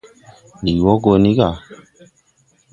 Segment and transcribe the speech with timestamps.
[0.61, 1.49] Ndi wɔ gɔ ni ga.